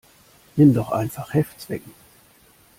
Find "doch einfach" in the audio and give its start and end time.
0.73-1.31